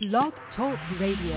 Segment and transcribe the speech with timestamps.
[0.00, 1.34] Blog Talk Radio.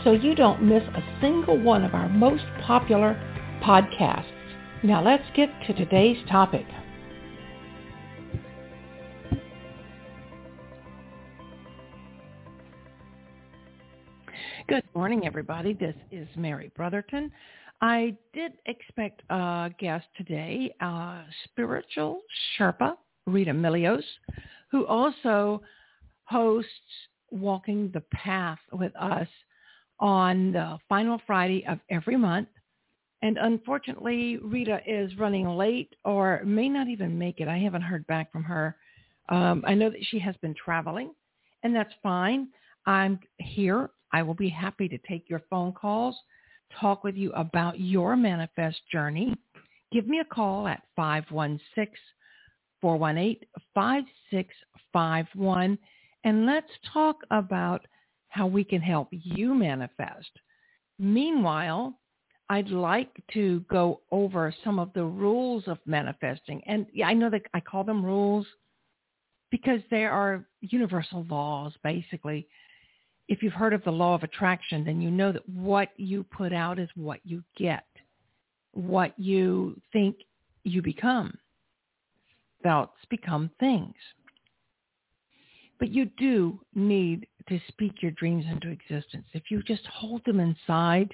[0.04, 3.14] so you don't miss a single one of our most popular
[3.64, 4.32] podcasts.
[4.84, 6.66] Now let's get to today's topic.
[14.68, 15.74] Good morning, everybody.
[15.74, 17.32] This is Mary Brotherton.
[17.80, 22.22] I did expect a guest today, a spiritual
[22.58, 22.96] Sherpa
[23.28, 24.04] Rita Milios,
[24.72, 25.62] who also
[26.24, 26.72] hosts
[27.30, 29.28] Walking the Path with us
[30.00, 32.48] on the final Friday of every month.
[33.22, 37.48] And unfortunately, Rita is running late or may not even make it.
[37.48, 38.76] I haven't heard back from her.
[39.30, 41.14] Um, I know that she has been traveling,
[41.64, 42.48] and that's fine.
[42.86, 43.90] I'm here.
[44.14, 46.16] I will be happy to take your phone calls,
[46.80, 49.36] talk with you about your manifest journey.
[49.92, 51.88] Give me a call at 516
[52.84, 55.78] 418-5651
[56.24, 57.86] and let's talk about
[58.30, 60.30] how we can help you manifest.
[61.00, 61.94] Meanwhile,
[62.50, 66.62] I'd like to go over some of the rules of manifesting.
[66.66, 68.48] And I know that I call them rules
[69.52, 72.48] because they are universal laws, basically.
[73.28, 76.54] If you've heard of the law of attraction, then you know that what you put
[76.54, 77.86] out is what you get,
[78.74, 80.16] what you think
[80.64, 81.38] you become
[82.64, 83.96] thoughts become things.
[85.80, 89.26] But you do need to speak your dreams into existence.
[89.34, 91.14] If you just hold them inside,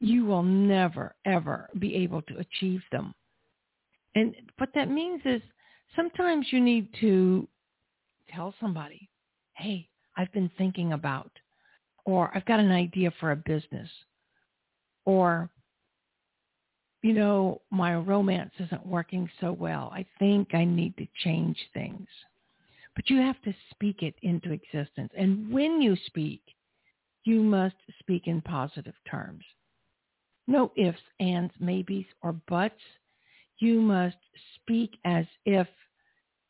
[0.00, 3.14] you will never, ever be able to achieve them.
[4.14, 5.42] And what that means is
[5.94, 7.46] sometimes you need to
[8.32, 9.08] tell somebody,
[9.54, 11.30] hey, I've been thinking about,
[12.04, 13.88] or I've got an idea for a business,
[15.04, 15.50] or
[17.02, 19.90] you know, my romance isn't working so well.
[19.94, 22.06] I think I need to change things.
[22.94, 25.10] But you have to speak it into existence.
[25.16, 26.42] And when you speak,
[27.24, 29.44] you must speak in positive terms.
[30.46, 32.74] No ifs, ands, maybes, or buts.
[33.58, 34.16] You must
[34.56, 35.68] speak as if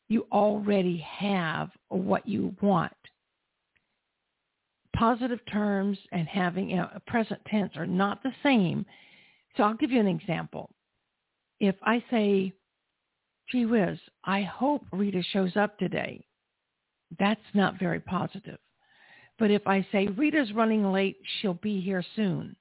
[0.09, 2.91] you already have what you want.
[4.95, 8.85] Positive terms and having a present tense are not the same
[9.55, 10.69] so I'll give you an example.
[11.59, 12.53] If I say,
[13.51, 16.25] gee whiz, I hope Rita shows up today,
[17.19, 18.57] that's not very positive.
[19.37, 22.55] But if I say, Rita's running late, she'll be here soon,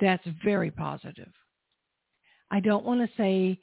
[0.00, 1.32] that's very positive.
[2.50, 3.58] I don't want to say,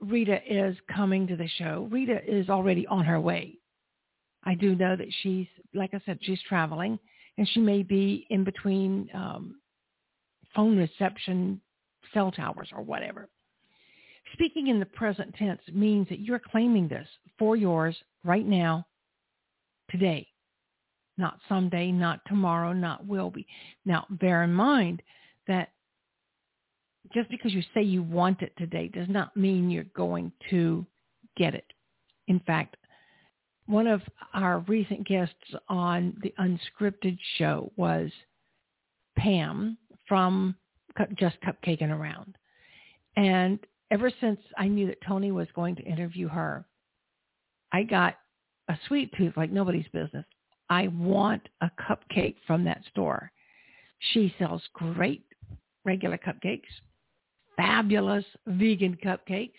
[0.00, 1.88] Rita is coming to the show.
[1.90, 3.58] Rita is already on her way.
[4.44, 6.98] I do know that she's, like I said, she's traveling
[7.38, 9.56] and she may be in between um,
[10.54, 11.60] phone reception
[12.12, 13.28] cell towers or whatever.
[14.34, 17.06] Speaking in the present tense means that you're claiming this
[17.38, 18.86] for yours right now,
[19.90, 20.26] today,
[21.18, 23.46] not someday, not tomorrow, not will be.
[23.84, 25.02] Now, bear in mind
[25.46, 25.70] that
[27.12, 30.86] just because you say you want it today does not mean you're going to
[31.36, 31.66] get it.
[32.28, 32.76] In fact,
[33.66, 34.00] one of
[34.34, 35.34] our recent guests
[35.68, 38.10] on the unscripted show was
[39.16, 39.76] Pam,
[40.06, 40.56] from
[41.14, 42.36] Just Cupcaking Around.
[43.16, 43.58] And
[43.90, 46.64] ever since I knew that Tony was going to interview her,
[47.72, 48.16] I got
[48.68, 50.24] a sweet tooth like nobody's business.
[50.70, 53.30] I want a cupcake from that store.
[54.12, 55.24] She sells great
[55.84, 56.62] regular cupcakes,
[57.56, 59.52] fabulous vegan cupcakes,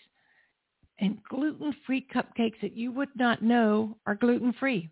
[0.99, 4.89] and gluten-free cupcakes that you would not know are gluten-free.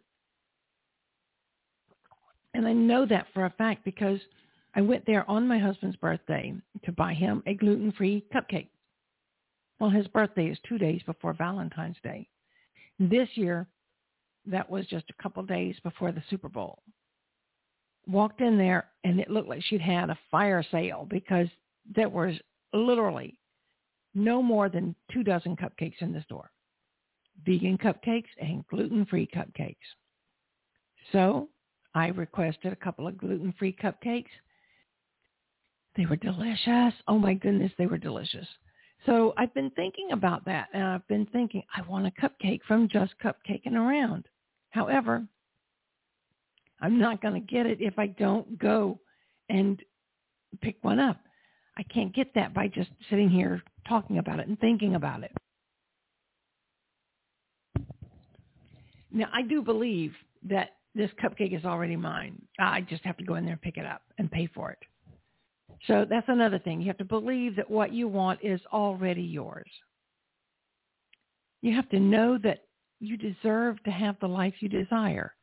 [2.54, 4.20] And I know that for a fact because
[4.74, 6.54] I went there on my husband's birthday
[6.86, 8.70] to buy him a gluten-free cupcake.
[9.80, 12.30] Well, his birthday is two days before Valentine's Day.
[13.00, 13.68] This year,
[14.46, 16.82] that was just a couple days before the Super Bowl.
[18.08, 21.48] Walked in there and it looked like she'd had a fire sale because
[21.96, 22.36] there was
[22.74, 23.38] literally
[24.14, 26.52] no more than two dozen cupcakes in the store.
[27.46, 29.76] Vegan cupcakes and gluten-free cupcakes.
[31.12, 31.50] So
[31.94, 34.30] I requested a couple of gluten-free cupcakes.
[35.96, 36.94] They were delicious.
[37.08, 38.48] Oh my goodness, they were delicious.
[39.06, 42.88] So I've been thinking about that and I've been thinking I want a cupcake from
[42.88, 44.26] Just Cupcaking Around.
[44.70, 45.26] However,
[46.80, 49.00] I'm not going to get it if I don't go
[49.50, 49.82] and
[50.62, 51.18] pick one up.
[51.78, 55.32] I can't get that by just sitting here talking about it and thinking about it.
[59.12, 60.14] Now, I do believe
[60.44, 62.42] that this cupcake is already mine.
[62.60, 64.80] I just have to go in there and pick it up and pay for it.
[65.88, 66.80] So that's another thing.
[66.80, 69.70] You have to believe that what you want is already yours.
[71.62, 72.66] You have to know that
[73.00, 75.34] you deserve to have the life you desire.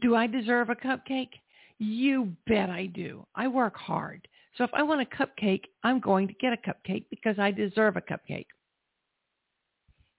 [0.00, 1.30] Do I deserve a cupcake?
[1.78, 3.26] You bet I do.
[3.34, 4.26] I work hard.
[4.56, 7.96] So if I want a cupcake, I'm going to get a cupcake because I deserve
[7.96, 8.46] a cupcake.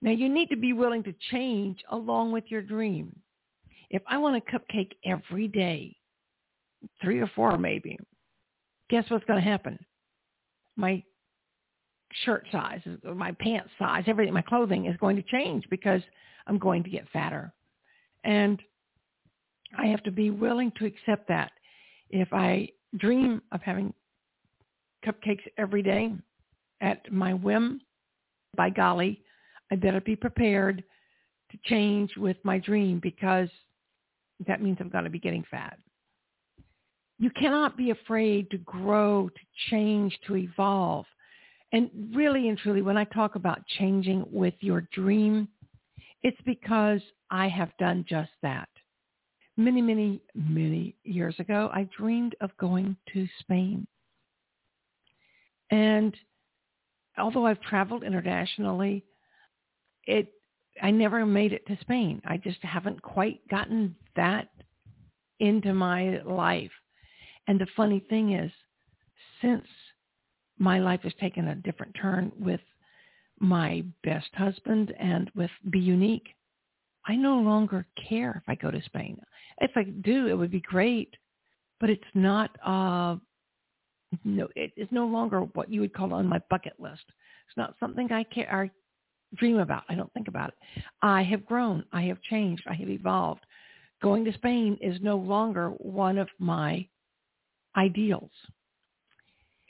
[0.00, 3.14] Now you need to be willing to change along with your dream.
[3.90, 5.97] If I want a cupcake every day,
[7.00, 7.98] three or four maybe,
[8.90, 9.78] guess what's going to happen?
[10.76, 11.02] My
[12.24, 16.00] shirt size, my pants size, everything, my clothing is going to change because
[16.46, 17.52] I'm going to get fatter.
[18.24, 18.60] And
[19.76, 21.52] I have to be willing to accept that.
[22.10, 23.92] If I dream of having
[25.04, 26.14] cupcakes every day
[26.80, 27.80] at my whim,
[28.56, 29.22] by golly,
[29.70, 30.82] I better be prepared
[31.50, 33.48] to change with my dream because
[34.46, 35.78] that means I'm going to be getting fat.
[37.18, 41.04] You cannot be afraid to grow, to change, to evolve.
[41.72, 45.48] And really and truly, when I talk about changing with your dream,
[46.22, 47.00] it's because
[47.30, 48.68] I have done just that.
[49.56, 53.86] Many, many, many years ago, I dreamed of going to Spain.
[55.70, 56.16] And
[57.18, 59.04] although I've traveled internationally,
[60.04, 60.32] it
[60.80, 62.22] I never made it to Spain.
[62.24, 64.48] I just haven't quite gotten that
[65.40, 66.70] into my life.
[67.48, 68.52] And the funny thing is,
[69.42, 69.64] since
[70.58, 72.60] my life has taken a different turn with
[73.40, 76.28] my best husband and with Be Unique,
[77.06, 79.18] I no longer care if I go to Spain.
[79.62, 81.14] If I do, it would be great,
[81.80, 82.50] but it's not.
[82.64, 83.16] Uh,
[84.24, 87.04] no, it is no longer what you would call on my bucket list.
[87.48, 88.52] It's not something I care.
[88.54, 88.70] I
[89.36, 89.84] dream about.
[89.88, 90.82] I don't think about it.
[91.00, 91.84] I have grown.
[91.92, 92.64] I have changed.
[92.68, 93.44] I have evolved.
[94.02, 96.86] Going to Spain is no longer one of my
[97.78, 98.30] ideals.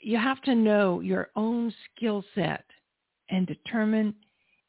[0.01, 2.65] You have to know your own skill set
[3.29, 4.15] and determine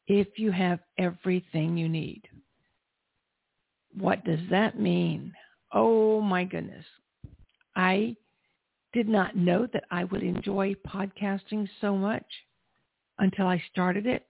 [0.06, 2.22] if you have everything you need.
[3.94, 5.32] What does that mean?
[5.72, 6.84] Oh my goodness.
[7.74, 8.16] I
[8.92, 12.26] did not know that I would enjoy podcasting so much
[13.18, 14.26] until I started it.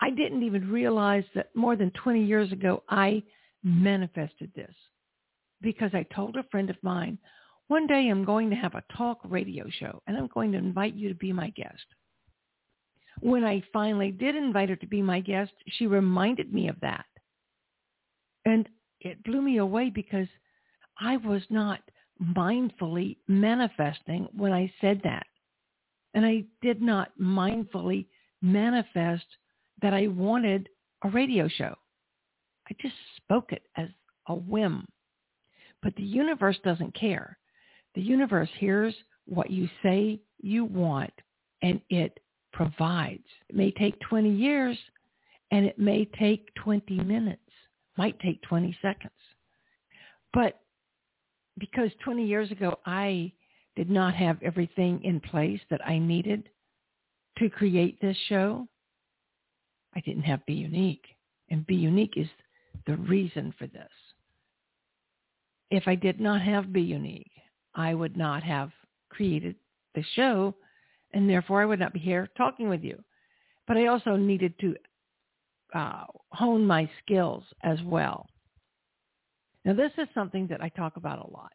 [0.00, 3.22] I didn't even realize that more than 20 years ago, I
[3.62, 4.74] manifested this
[5.60, 7.18] because I told a friend of mine,
[7.72, 10.94] one day I'm going to have a talk radio show and I'm going to invite
[10.94, 11.86] you to be my guest.
[13.20, 17.06] When I finally did invite her to be my guest, she reminded me of that.
[18.44, 18.68] And
[19.00, 20.26] it blew me away because
[21.00, 21.80] I was not
[22.22, 25.24] mindfully manifesting when I said that.
[26.12, 28.04] And I did not mindfully
[28.42, 29.24] manifest
[29.80, 30.68] that I wanted
[31.04, 31.74] a radio show.
[32.68, 33.88] I just spoke it as
[34.28, 34.86] a whim.
[35.82, 37.38] But the universe doesn't care.
[37.94, 38.94] The universe hears
[39.26, 41.12] what you say you want
[41.62, 42.18] and it
[42.52, 43.24] provides.
[43.48, 44.76] It may take 20 years
[45.50, 47.40] and it may take 20 minutes,
[47.96, 49.12] might take 20 seconds.
[50.32, 50.60] But
[51.58, 53.32] because 20 years ago I
[53.76, 56.48] did not have everything in place that I needed
[57.38, 58.66] to create this show,
[59.94, 61.04] I didn't have Be Unique.
[61.50, 62.28] And Be Unique is
[62.86, 63.90] the reason for this.
[65.70, 67.31] If I did not have Be Unique,
[67.74, 68.70] I would not have
[69.10, 69.56] created
[69.94, 70.54] the show
[71.12, 73.02] and therefore I would not be here talking with you.
[73.66, 74.76] But I also needed to
[75.74, 78.26] uh, hone my skills as well.
[79.64, 81.52] Now, this is something that I talk about a lot.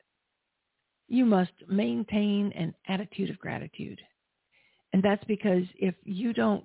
[1.10, 4.00] You must maintain an attitude of gratitude.
[4.94, 6.64] And that's because if you don't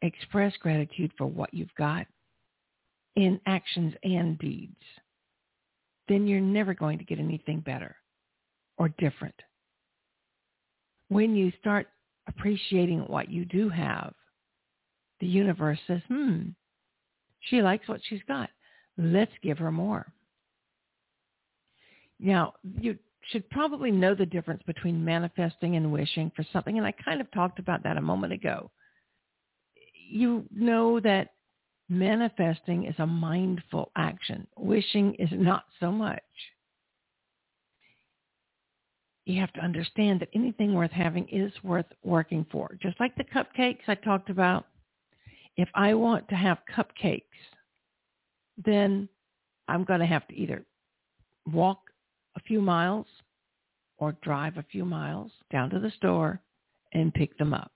[0.00, 2.06] express gratitude for what you've got
[3.16, 4.80] in actions and deeds,
[6.08, 7.96] then you're never going to get anything better
[8.78, 9.34] or different.
[11.08, 11.88] When you start
[12.28, 14.14] appreciating what you do have,
[15.20, 16.48] the universe says, hmm,
[17.40, 18.50] she likes what she's got.
[18.96, 20.12] Let's give her more.
[22.18, 22.98] Now, you
[23.30, 27.30] should probably know the difference between manifesting and wishing for something, and I kind of
[27.32, 28.70] talked about that a moment ago.
[30.08, 31.30] You know that
[31.88, 34.46] manifesting is a mindful action.
[34.56, 36.22] Wishing is not so much.
[39.24, 42.76] You have to understand that anything worth having is worth working for.
[42.80, 44.66] Just like the cupcakes I talked about,
[45.56, 47.22] if I want to have cupcakes,
[48.64, 49.08] then
[49.68, 50.64] I'm going to have to either
[51.52, 51.78] walk
[52.36, 53.06] a few miles
[53.98, 56.40] or drive a few miles down to the store
[56.92, 57.70] and pick them up.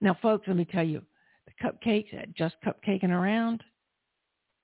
[0.00, 1.02] Now, folks, let me tell you,
[1.46, 3.62] the cupcakes at Just Cupcaking Around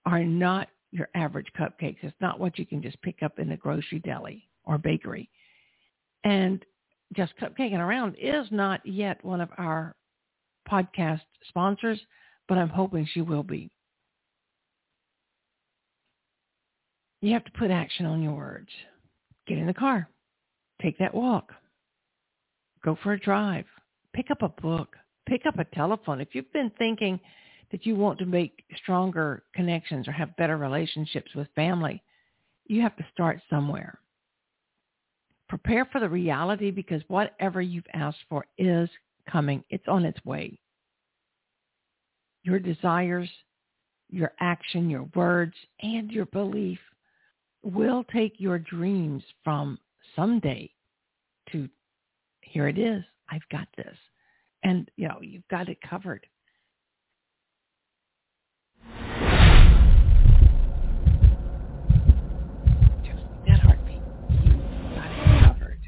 [0.07, 1.99] are not your average cupcakes.
[2.03, 5.29] It's not what you can just pick up in the grocery deli or bakery.
[6.25, 6.65] And
[7.15, 9.95] Just Cupcaking Around is not yet one of our
[10.71, 12.01] podcast sponsors,
[12.49, 13.71] but I'm hoping she will be.
[17.21, 18.69] You have to put action on your words.
[19.47, 20.09] Get in the car.
[20.81, 21.53] Take that walk.
[22.85, 23.65] Go for a drive.
[24.13, 24.97] Pick up a book.
[25.29, 26.21] Pick up a telephone.
[26.21, 27.21] If you've been thinking
[27.71, 32.03] that you want to make stronger connections or have better relationships with family,
[32.67, 33.99] you have to start somewhere.
[35.53, 38.89] Prepare for the reality because whatever you've asked for is
[39.31, 39.63] coming.
[39.69, 40.59] It's on its way.
[42.43, 43.29] Your desires,
[44.09, 46.79] your action, your words, and your belief
[47.63, 49.79] will take your dreams from
[50.17, 50.71] someday
[51.53, 51.69] to
[52.41, 53.05] here it is.
[53.31, 53.99] I've got this.
[54.63, 56.27] And, you know, you've got it covered.
[63.05, 64.01] Just that heartbeat.
[64.45, 64.53] You
[64.95, 65.81] got it covered.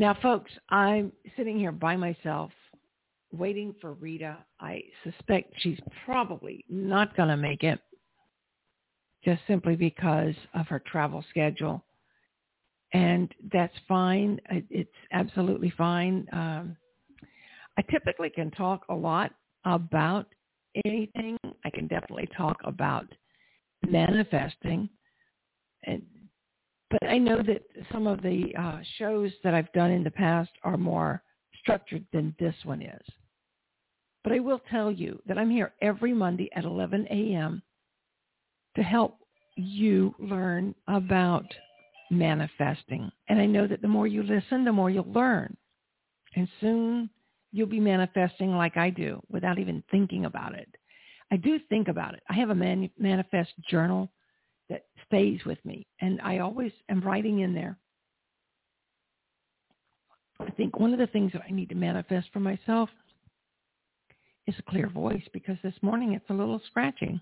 [0.00, 2.52] Now, folks, I'm sitting here by myself
[3.34, 4.38] waiting for Rita.
[4.58, 7.78] I suspect she's probably not going to make it
[9.22, 11.84] just simply because of her travel schedule.
[12.94, 14.40] And that's fine.
[14.48, 16.26] It's absolutely fine.
[16.32, 16.78] Um,
[17.76, 19.32] I typically can talk a lot
[19.66, 20.28] about
[20.86, 21.36] anything.
[21.66, 23.06] I can definitely talk about
[23.86, 24.88] manifesting.
[25.84, 26.00] And,
[26.90, 30.50] but I know that some of the uh, shows that I've done in the past
[30.62, 31.22] are more
[31.60, 33.02] structured than this one is.
[34.22, 37.62] But I will tell you that I'm here every Monday at 11 a.m
[38.76, 39.18] to help
[39.56, 41.46] you learn about
[42.10, 43.10] manifesting.
[43.28, 45.56] And I know that the more you listen, the more you'll learn.
[46.36, 47.10] And soon
[47.52, 50.68] you'll be manifesting like I do without even thinking about it.
[51.32, 52.22] I do think about it.
[52.28, 54.10] I have a man- manifest journal
[55.10, 57.76] stays with me and I always am writing in there.
[60.40, 62.88] I think one of the things that I need to manifest for myself
[64.46, 67.20] is a clear voice because this morning it's a little scratchy.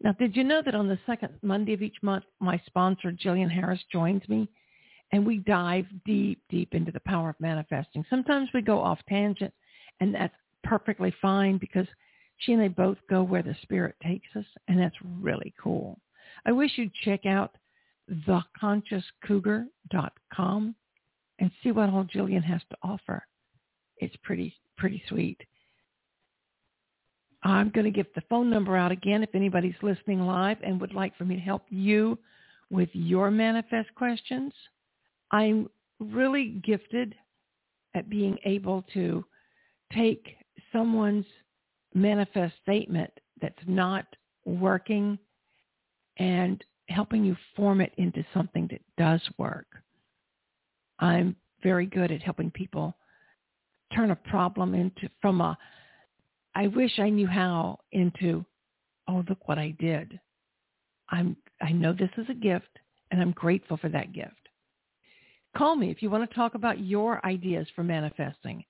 [0.00, 3.50] Now, did you know that on the second Monday of each month, my sponsor, Jillian
[3.50, 4.48] Harris, joins me
[5.10, 8.04] and we dive deep, deep into the power of manifesting.
[8.08, 9.52] Sometimes we go off tangent
[10.00, 11.86] and that's perfectly fine because
[12.38, 15.98] she and I both go where the spirit takes us and that's really cool.
[16.46, 17.56] I wish you'd check out
[18.26, 20.74] theconsciouscougar.com
[21.40, 23.24] and see what all Jillian has to offer.
[23.98, 25.40] It's pretty, pretty sweet.
[27.42, 30.94] I'm going to give the phone number out again if anybody's listening live and would
[30.94, 32.18] like for me to help you
[32.70, 34.52] with your manifest questions.
[35.30, 35.68] I'm
[36.00, 37.14] really gifted
[37.94, 39.24] at being able to
[39.94, 40.36] take
[40.72, 41.26] someone's
[41.94, 44.04] manifest statement that's not
[44.44, 45.18] working
[46.18, 49.66] and helping you form it into something that does work.
[50.98, 52.96] I'm very good at helping people
[53.94, 55.56] turn a problem into from a
[56.54, 58.44] I wish I knew how into,
[59.06, 60.18] oh, look what I did.
[61.08, 64.32] I'm, I know this is a gift and I'm grateful for that gift.
[65.56, 68.64] Call me if you want to talk about your ideas for manifesting.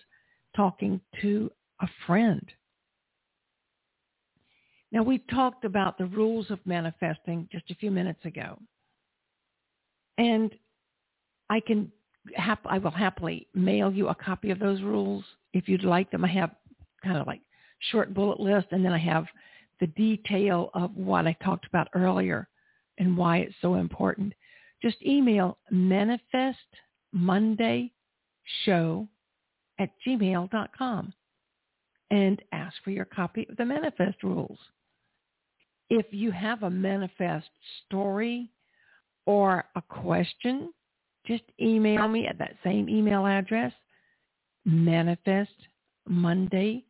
[0.57, 2.47] talking to a friend.
[4.91, 8.59] Now, we talked about the rules of manifesting just a few minutes ago.
[10.19, 10.53] And
[11.49, 11.91] I can
[12.37, 16.25] hap- I will happily mail you a copy of those rules if you'd like them.
[16.25, 16.51] I have
[17.03, 17.41] kind of like
[17.91, 19.25] short bullet list and then I have
[19.83, 22.49] the detail of what I talked about earlier
[22.99, 24.33] and why it's so important.
[24.81, 26.59] Just email manifest
[27.12, 27.91] Monday
[28.65, 29.09] show
[29.81, 31.12] at gmail.com
[32.12, 34.59] and ask for your copy of the manifest rules.
[35.91, 37.49] If you have a manifest
[37.85, 38.53] story
[39.27, 40.73] or a question,
[41.27, 43.73] just email me at that same email address,
[44.65, 45.51] manifest
[46.07, 46.85] Monday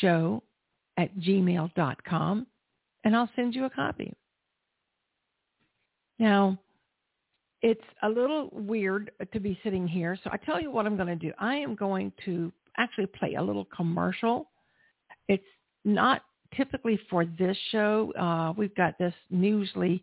[0.00, 0.44] show
[1.00, 2.46] at gmail.com,
[3.04, 4.12] and I'll send you a copy.
[6.18, 6.58] Now,
[7.62, 10.18] it's a little weird to be sitting here.
[10.22, 11.32] So I tell you what I'm going to do.
[11.38, 14.50] I am going to actually play a little commercial.
[15.28, 15.42] It's
[15.84, 16.22] not
[16.54, 18.12] typically for this show.
[18.12, 20.02] Uh, we've got this Newsly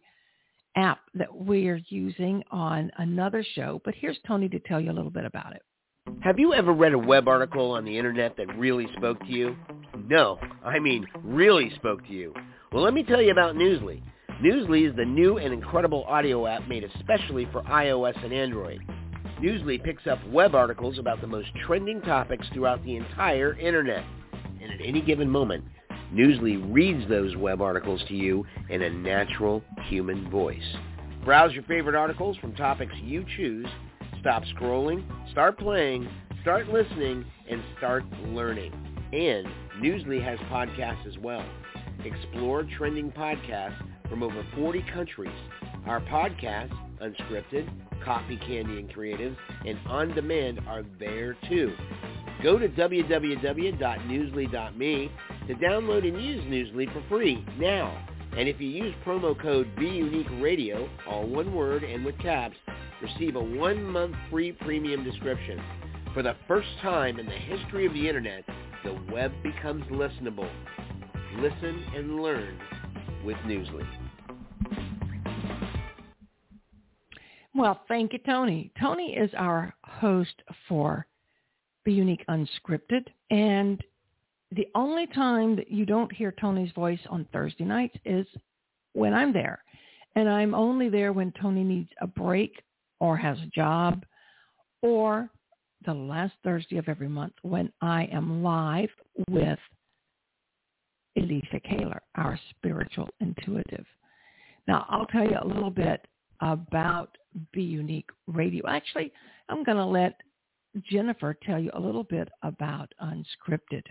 [0.75, 5.11] app that we're using on another show, but here's Tony to tell you a little
[5.11, 5.61] bit about it.
[6.21, 9.55] Have you ever read a web article on the internet that really spoke to you?
[10.07, 12.33] No, I mean really spoke to you.
[12.71, 14.03] Well, let me tell you about Newsly.
[14.43, 18.81] Newsly is the new and incredible audio app made especially for iOS and Android.
[19.41, 24.03] Newsly picks up web articles about the most trending topics throughout the entire internet.
[24.61, 25.63] And at any given moment,
[26.13, 30.75] Newsly reads those web articles to you in a natural human voice.
[31.23, 33.67] Browse your favorite articles from topics you choose,
[34.19, 36.09] stop scrolling, start playing,
[36.41, 38.73] start listening, and start learning.
[39.13, 39.47] And
[39.81, 41.45] Newsly has podcasts as well.
[42.03, 45.31] Explore trending podcasts from over 40 countries.
[45.85, 47.69] Our podcasts, Unscripted,
[48.03, 51.73] Coffee, Candy, and Creatives, and On Demand are there too.
[52.43, 55.11] Go to www.newsly.me
[55.47, 58.07] to download and use Newsly for free now.
[58.35, 62.55] And if you use promo code BUniqueRadio, all one word and with caps,
[63.01, 65.59] receive a one-month free premium description.
[66.13, 68.45] For the first time in the history of the Internet,
[68.87, 70.49] the web becomes listenable.
[71.39, 72.57] Listen and learn
[73.25, 73.85] with Newsly.
[77.53, 78.71] Well, thank you, Tony.
[78.79, 81.05] Tony is our host for
[81.83, 83.05] Be Unique Unscripted.
[83.29, 83.83] And
[84.55, 88.25] the only time that you don't hear Tony's voice on Thursday nights is
[88.93, 89.59] when I'm there.
[90.15, 92.63] And I'm only there when Tony needs a break
[93.01, 94.05] or has a job
[94.81, 95.29] or
[95.87, 98.89] the last Thursday of every month when I am live
[99.29, 99.57] with
[101.15, 103.85] Elisa Kaler, our spiritual intuitive.
[104.67, 106.05] Now, I'll tell you a little bit
[106.41, 107.17] about
[107.53, 108.67] Be Unique Radio.
[108.67, 109.13] Actually,
[109.47, 110.19] I'm going to let
[110.91, 113.83] Jennifer tell you a little bit about Unscripted.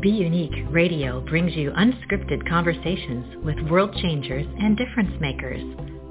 [0.00, 5.62] Be Unique Radio brings you unscripted conversations with world changers and difference makers.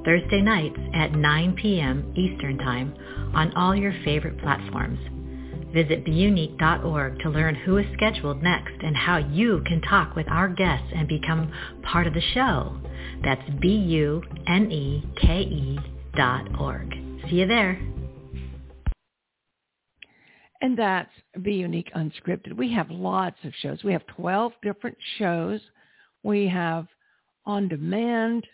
[0.06, 2.14] Thursday nights at 9 p.m.
[2.16, 2.94] Eastern Time
[3.34, 5.00] on all your favorite platforms.
[5.74, 10.48] Visit buneke.org to learn who is scheduled next and how you can talk with our
[10.48, 11.52] guests and become
[11.84, 12.78] part of the show.
[13.24, 14.20] That's B-U-N-E-K-E
[16.16, 16.94] dot org.
[17.30, 17.78] See you there.
[20.62, 22.56] And that's Be Unique Unscripted.
[22.56, 23.84] We have lots of shows.
[23.84, 25.60] We have 12 different shows.
[26.24, 26.88] We have
[27.46, 28.48] On Demand,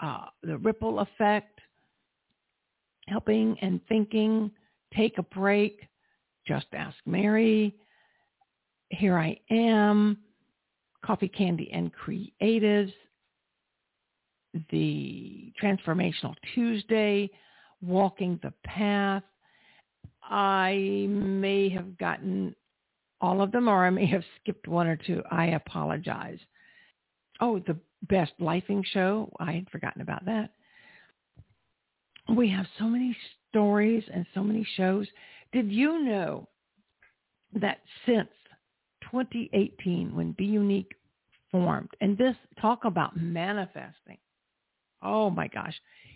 [0.00, 1.60] uh, The Ripple Effect,
[3.06, 4.50] Helping and Thinking,
[4.94, 5.80] Take a Break,
[6.46, 7.74] Just Ask Mary,
[8.90, 10.18] Here I Am,
[11.04, 12.92] Coffee, Candy, and Creatives,
[14.70, 17.30] the Transformational Tuesday,
[17.82, 19.22] Walking the Path.
[20.22, 22.54] I may have gotten
[23.20, 25.22] all of them or I may have skipped one or two.
[25.30, 26.38] I apologize.
[27.40, 27.76] Oh, the
[28.08, 29.32] Best Lifing Show.
[29.38, 30.50] I had forgotten about that.
[32.28, 33.16] We have so many
[33.48, 35.06] stories and so many shows.
[35.52, 36.48] Did you know
[37.60, 38.28] that since
[39.10, 40.92] 2018 when Be Unique
[41.50, 44.18] formed, and this talk about manifesting,
[45.02, 45.74] Oh my gosh.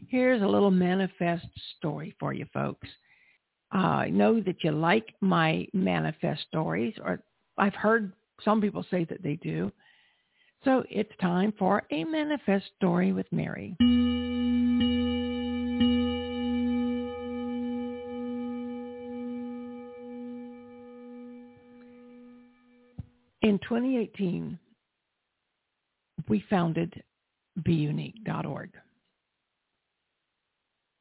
[0.08, 1.46] Here's a little manifest
[1.78, 2.88] story for you folks.
[3.74, 7.20] Uh, I know that you like my manifest stories, or
[7.56, 8.12] I've heard
[8.44, 9.72] some people say that they do.
[10.64, 13.76] So it's time for a manifest story with Mary.
[23.42, 24.58] In 2018,
[26.28, 27.02] we founded
[27.60, 28.70] buneke.org.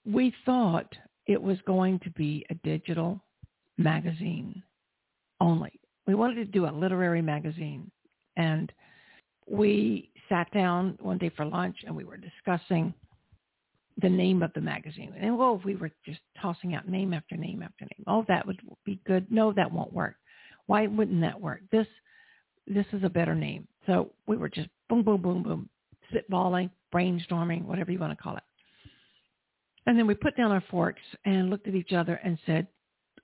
[0.06, 0.94] We thought
[1.26, 3.22] it was going to be a digital
[3.78, 4.62] magazine
[5.40, 5.80] only.
[6.06, 7.90] We wanted to do a literary magazine.
[8.36, 8.70] And
[9.48, 12.94] we sat down one day for lunch and we were discussing
[14.02, 15.14] the name of the magazine.
[15.20, 18.04] And well, we were just tossing out name after name after name.
[18.08, 19.32] Oh, that would be good.
[19.32, 20.16] No, that won't work.
[20.66, 21.62] Why wouldn't that work?
[21.72, 21.88] This
[22.66, 23.68] this is a better name.
[23.86, 25.70] So we were just boom, boom, boom, boom,
[26.12, 28.44] spitballing, brainstorming, whatever you want to call it.
[29.86, 32.68] And then we put down our forks and looked at each other and said,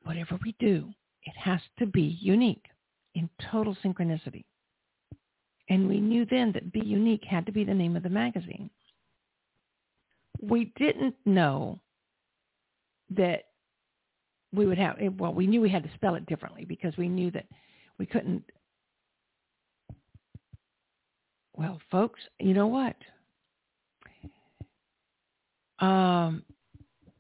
[0.03, 0.89] whatever we do,
[1.23, 2.65] it has to be unique
[3.15, 4.43] in total synchronicity.
[5.69, 8.69] And we knew then that Be Unique had to be the name of the magazine.
[10.41, 11.79] We didn't know
[13.11, 13.43] that
[14.51, 17.29] we would have, well, we knew we had to spell it differently because we knew
[17.31, 17.45] that
[17.99, 18.43] we couldn't.
[21.55, 22.95] Well, folks, you know what?
[25.79, 26.43] Um,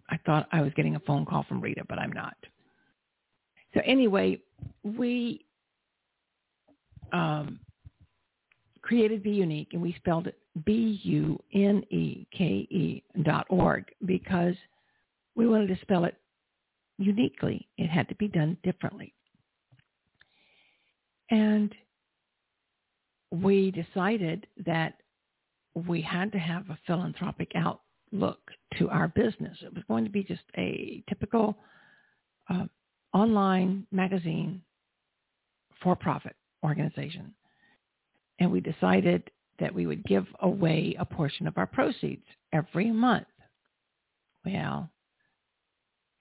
[0.09, 2.35] I thought I was getting a phone call from Rita, but I'm not.
[3.73, 4.39] So anyway,
[4.83, 5.45] we
[7.11, 7.59] um,
[8.89, 11.03] created Be Unique, and we spelled it B-U-N-E-K-E
[13.21, 14.55] dot org because
[15.35, 16.15] we wanted to spell it
[16.97, 17.67] uniquely.
[17.77, 19.13] It had to be done differently.
[21.29, 21.75] And
[23.29, 24.95] we decided that
[25.87, 28.39] we had to have a philanthropic outlook
[28.79, 29.55] to our business.
[29.61, 31.59] It was going to be just a typical
[32.49, 32.65] uh,
[33.13, 34.63] online magazine
[35.83, 37.35] for-profit organization.
[38.39, 42.23] And we decided that we would give away a portion of our proceeds
[42.53, 43.27] every month.
[44.45, 44.89] Well,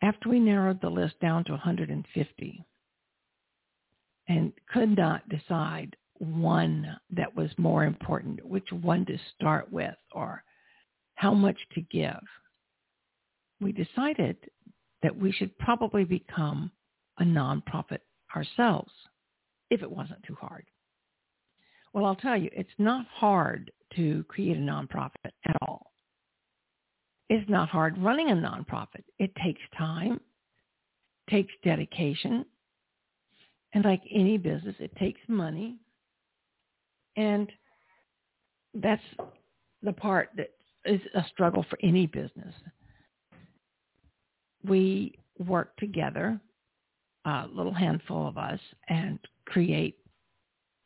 [0.03, 2.65] after we narrowed the list down to 150
[4.29, 10.43] and could not decide one that was more important, which one to start with or
[11.15, 12.21] how much to give,
[13.61, 14.37] we decided
[15.03, 16.71] that we should probably become
[17.19, 18.01] a nonprofit
[18.35, 18.93] ourselves
[19.71, 20.65] if it wasn't too hard.
[21.93, 25.93] Well, I'll tell you, it's not hard to create a nonprofit at all.
[27.31, 29.05] It's not hard running a nonprofit.
[29.19, 30.21] It takes time,
[31.29, 32.45] takes dedication,
[33.75, 35.77] and like any business, it takes money.
[37.17, 37.51] And
[38.75, 39.03] that's
[39.83, 40.51] the part that
[40.85, 42.55] is a struggle for any business.
[44.65, 46.41] We work together,
[47.25, 49.99] a little handful of us, and create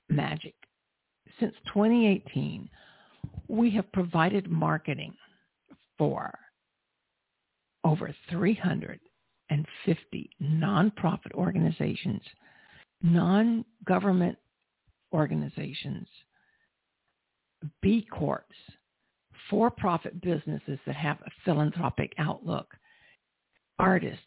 [0.09, 0.55] magic.
[1.41, 2.69] Since 2018,
[3.49, 5.15] we have provided marketing
[5.99, 6.39] for
[7.85, 12.23] over 350 nonprofit organizations,
[13.03, 14.39] non-government
[15.13, 16.07] organizations,
[17.81, 18.45] B Corps,
[19.51, 22.69] for-profit businesses that have a philanthropic outlook,
[23.79, 24.21] artists,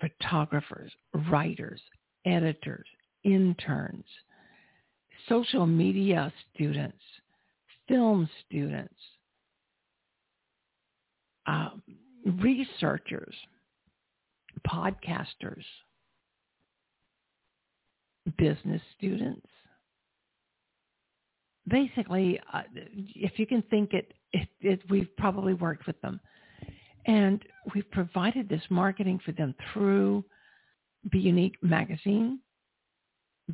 [0.00, 0.92] photographers,
[1.30, 1.80] writers,
[2.26, 2.86] editors,
[3.24, 4.04] interns,
[5.28, 6.98] social media students,
[7.88, 8.94] film students,
[11.46, 11.82] um,
[12.42, 13.34] researchers,
[14.66, 15.64] podcasters,
[18.38, 19.46] business students.
[21.68, 22.62] Basically, uh,
[23.14, 26.20] if you can think it, it, it, we've probably worked with them.
[27.06, 27.42] And
[27.74, 30.24] we've provided this marketing for them through
[31.10, 32.40] Be Unique Magazine,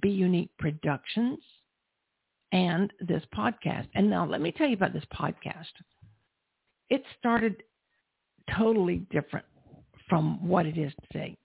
[0.00, 1.38] Be Unique Productions,
[2.53, 3.88] and this podcast.
[3.95, 5.73] And now let me tell you about this podcast.
[6.91, 7.62] It started
[8.57, 9.47] totally different
[10.09, 11.37] from what it is today.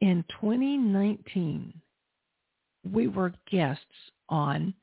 [0.00, 1.72] In 2019,
[2.92, 3.82] we were guests
[4.28, 4.74] on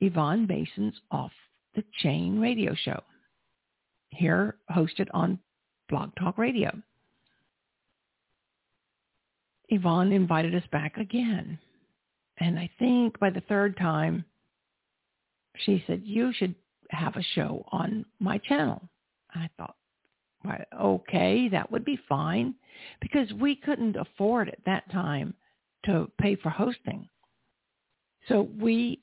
[0.00, 1.32] Yvonne Mason's Off
[1.74, 3.02] the Chain radio show,
[4.08, 5.38] here hosted on
[5.90, 6.70] Blog Talk Radio.
[9.68, 11.58] Yvonne invited us back again.
[12.38, 14.24] And I think by the third time,
[15.64, 16.54] she said, you should
[16.90, 18.82] have a show on my channel.
[19.34, 19.76] I thought,
[20.78, 22.54] okay, that would be fine
[23.00, 25.34] because we couldn't afford at that time
[25.86, 27.08] to pay for hosting.
[28.28, 29.00] So we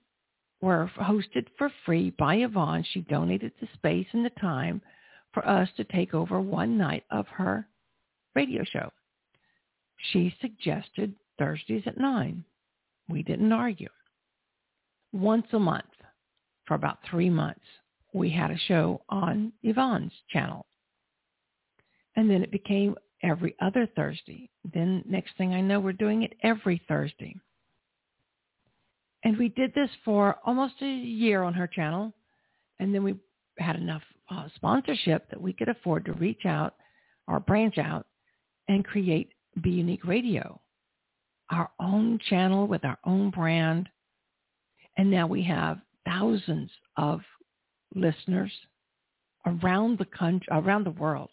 [0.62, 2.86] were hosted for free by Yvonne.
[2.92, 4.82] She donated the space and the time
[5.34, 7.68] for us to take over one night of her
[8.36, 8.92] radio show.
[10.12, 12.44] She suggested Thursdays at 9.
[13.10, 13.90] We didn't argue.
[15.12, 15.86] Once a month
[16.66, 17.66] for about three months,
[18.14, 20.66] we had a show on Yvonne's channel.
[22.16, 24.50] And then it became every other Thursday.
[24.74, 27.36] Then next thing I know, we're doing it every Thursday.
[29.24, 32.14] And we did this for almost a year on her channel.
[32.80, 33.16] And then we
[33.58, 36.76] had enough uh, sponsorship that we could afford to reach out
[37.28, 38.06] or branch out
[38.68, 39.30] and create
[39.62, 40.60] Be Unique Radio,
[41.54, 43.88] our own channel with our own brand.
[44.98, 47.22] And now we have thousands of
[47.96, 48.52] listeners
[49.46, 51.30] around the country, around the world.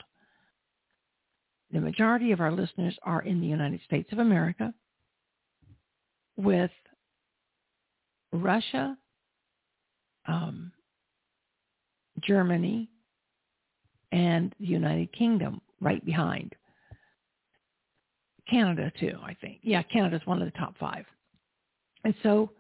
[1.73, 4.75] The majority of our listeners are in the United States of America
[6.37, 6.71] with
[8.33, 8.97] Russia,
[10.27, 10.73] um,
[12.23, 12.91] Germany,
[14.13, 16.55] and the United Kingdom right behind.
[18.51, 19.61] Canada too, I think.
[19.63, 21.05] Yeah, Canada's one of the top five.
[22.05, 22.51] And so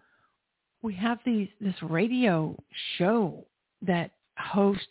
[0.82, 2.56] we have these this radio
[2.96, 3.44] show
[3.82, 4.86] that hosts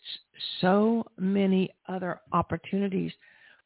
[0.60, 3.12] so many other opportunities,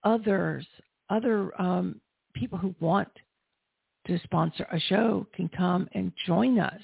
[0.04, 0.66] others,
[1.10, 2.00] other um,
[2.34, 3.08] people who want
[4.06, 6.80] to sponsor a show can come and join us.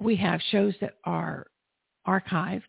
[0.00, 1.46] We have shows that are
[2.06, 2.62] archived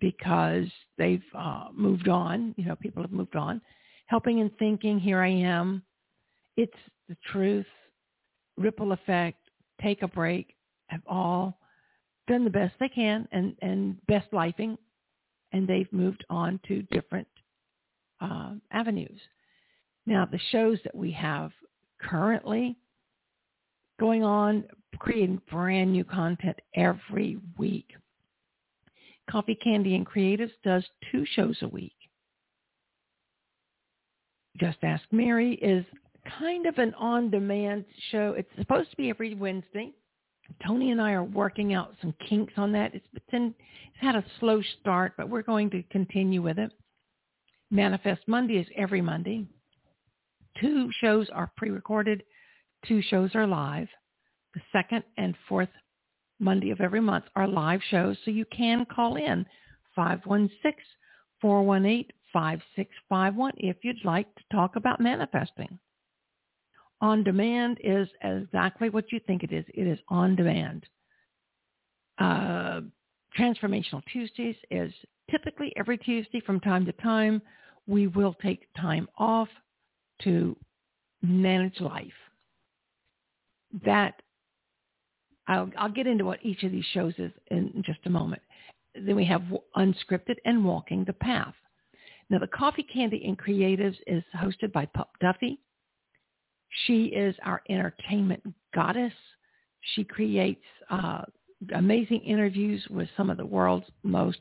[0.00, 0.66] because
[0.98, 2.54] they've uh, moved on.
[2.56, 3.60] You know, people have moved on.
[4.06, 5.82] Helping and thinking, here I am.
[6.56, 6.72] It's
[7.08, 7.66] the truth.
[8.56, 9.38] Ripple effect.
[9.82, 10.54] Take a break.
[10.88, 11.58] Have all
[12.28, 14.78] done the best they can and and best lifing,
[15.52, 17.28] and they've moved on to different
[18.20, 19.20] uh, avenues.
[20.06, 21.50] Now, the shows that we have
[22.00, 22.76] currently
[23.98, 24.64] going on,
[24.98, 27.88] creating brand new content every week.
[29.28, 31.95] Coffee, Candy, and Creatives does two shows a week.
[34.58, 35.84] Just Ask Mary is
[36.38, 38.34] kind of an on-demand show.
[38.36, 39.92] It's supposed to be every Wednesday.
[40.64, 42.94] Tony and I are working out some kinks on that.
[42.94, 43.54] It's been
[43.86, 46.72] it's had a slow start, but we're going to continue with it.
[47.70, 49.44] Manifest Monday is every Monday.
[50.60, 52.22] Two shows are pre-recorded.
[52.86, 53.88] Two shows are live.
[54.54, 55.68] The second and fourth
[56.38, 59.44] Monday of every month are live shows, so you can call in
[62.36, 65.78] 516-418-5651 if you'd like to talk about manifesting.
[67.00, 69.64] On demand is exactly what you think it is.
[69.74, 70.86] It is on demand.
[72.18, 72.80] Uh,
[73.38, 74.92] Transformational Tuesdays is
[75.30, 77.42] typically every Tuesday from time to time.
[77.86, 79.48] We will take time off
[80.22, 80.56] to
[81.22, 82.06] manage life.
[83.84, 84.14] That
[85.48, 88.42] I'll, I'll get into what each of these shows is in just a moment.
[88.94, 89.42] Then we have
[89.76, 91.54] Unscripted and Walking the Path.
[92.28, 95.60] Now, the Coffee Candy and Creatives is hosted by Pup Duffy.
[96.86, 98.42] She is our entertainment
[98.74, 99.12] goddess.
[99.94, 101.22] She creates uh,
[101.74, 104.40] amazing interviews with some of the world's most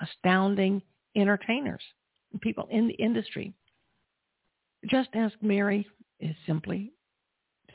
[0.00, 0.82] astounding
[1.16, 1.82] entertainers,
[2.40, 3.54] people in the industry.
[4.90, 5.86] Just Ask Mary
[6.20, 6.92] is simply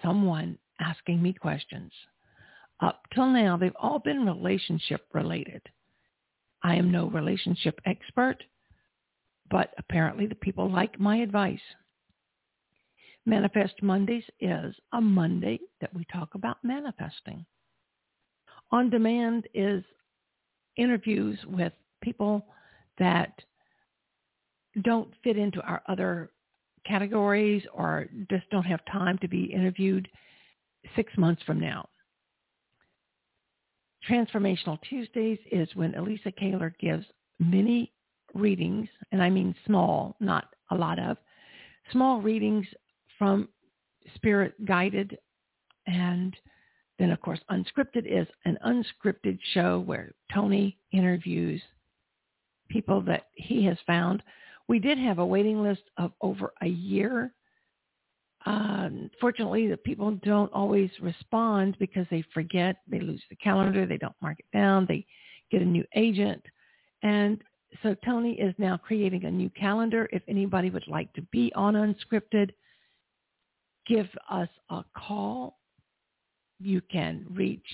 [0.04, 1.92] someone asking me questions.
[2.80, 5.62] Up till now, they've all been relationship related.
[6.64, 8.44] I am no relationship expert,
[9.50, 11.60] but apparently the people like my advice.
[13.26, 17.46] Manifest Mondays is a Monday that we talk about manifesting.
[18.72, 19.84] On demand is
[20.78, 22.46] interviews with people
[23.00, 23.34] that
[24.84, 26.32] don't fit into our other
[26.86, 30.08] categories or just don't have time to be interviewed
[30.96, 31.88] six months from now.
[34.10, 37.06] Transformational Tuesdays is when Elisa Kaler gives
[37.40, 37.92] mini
[38.38, 41.18] readings, and I mean small, not a lot of,
[41.92, 42.66] small readings
[43.18, 43.50] from
[44.16, 45.18] spirit guided
[45.88, 46.36] and
[47.00, 51.62] then of course unscripted is an unscripted show where Tony interviews
[52.70, 54.22] people that he has found.
[54.68, 57.34] We did have a waiting list of over a year.
[58.46, 63.98] Uh, fortunately, the people don't always respond because they forget, they lose the calendar, they
[63.98, 65.06] don't mark it down, they
[65.52, 66.44] get a new agent.
[67.04, 67.42] And
[67.84, 70.10] so Tony is now creating a new calendar.
[70.12, 72.52] If anybody would like to be on Unscripted,
[73.88, 75.60] give us a call.
[76.60, 77.66] You can reach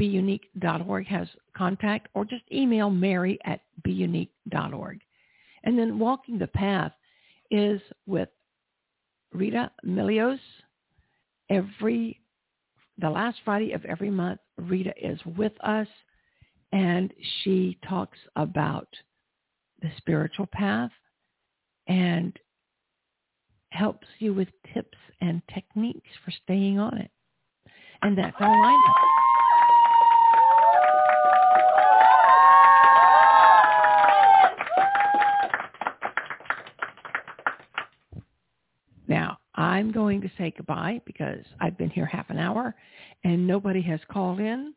[0.00, 5.00] buneke.org has contact or just email mary at buneke.org.
[5.64, 6.92] And then Walking the Path
[7.50, 8.28] is with
[9.32, 10.38] Rita Milios.
[11.50, 12.20] Every,
[12.98, 15.88] the last Friday of every month, Rita is with us
[16.72, 17.12] and
[17.42, 18.88] she talks about
[19.82, 20.90] the spiritual path
[21.86, 22.38] and
[23.70, 27.10] helps you with tips and techniques for staying on it.
[28.02, 28.94] And that's our lineup.
[39.08, 42.74] Now, I'm going to say goodbye because I've been here half an hour
[43.24, 44.74] and nobody has called in.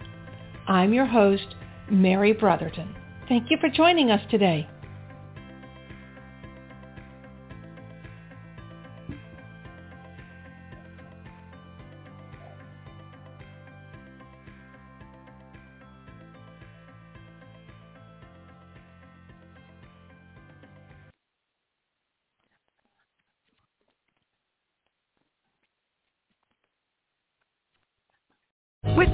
[0.67, 1.55] I'm your host,
[1.89, 2.95] Mary Brotherton.
[3.27, 4.67] Thank you for joining us today.